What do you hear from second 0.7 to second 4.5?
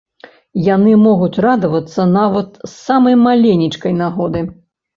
Яны могуць радавацца нават з самай маленечкай нагоды.